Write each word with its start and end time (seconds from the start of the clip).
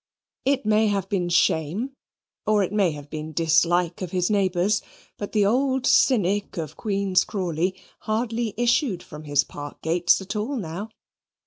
It 0.45 0.65
may 0.65 0.87
have 0.87 1.09
been 1.09 1.29
shame, 1.29 1.91
or 2.47 2.63
it 2.63 2.73
may 2.73 2.89
have 2.89 3.07
been 3.11 3.33
dislike 3.33 4.01
of 4.01 4.09
his 4.09 4.31
neighbours, 4.31 4.81
but 5.15 5.31
the 5.31 5.45
old 5.45 5.85
Cynic 5.85 6.57
of 6.57 6.75
Queen's 6.75 7.23
Crawley 7.23 7.75
hardly 7.99 8.55
issued 8.57 9.03
from 9.03 9.25
his 9.25 9.43
park 9.43 9.79
gates 9.83 10.19
at 10.19 10.35
all 10.35 10.55
now. 10.55 10.89